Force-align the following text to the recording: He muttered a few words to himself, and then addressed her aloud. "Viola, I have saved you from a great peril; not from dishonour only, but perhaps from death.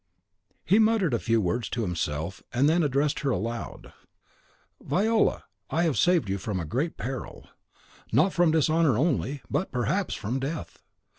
He 0.65 0.79
muttered 0.79 1.13
a 1.13 1.19
few 1.19 1.39
words 1.39 1.69
to 1.69 1.83
himself, 1.83 2.41
and 2.51 2.67
then 2.67 2.81
addressed 2.81 3.19
her 3.19 3.29
aloud. 3.29 3.93
"Viola, 4.83 5.43
I 5.69 5.83
have 5.83 5.95
saved 5.95 6.27
you 6.27 6.39
from 6.39 6.59
a 6.59 6.65
great 6.65 6.97
peril; 6.97 7.47
not 8.11 8.33
from 8.33 8.49
dishonour 8.49 8.97
only, 8.97 9.43
but 9.47 9.71
perhaps 9.71 10.15
from 10.15 10.39
death. 10.39 10.79